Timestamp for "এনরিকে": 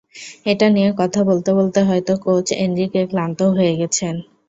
2.57-3.01